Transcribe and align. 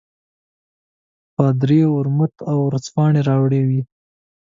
پادري 1.35 1.79
ورموت 1.95 2.33
او 2.51 2.57
ورځپاڼې 2.67 3.21
راوړې 3.29 3.61
وې. 3.67 3.81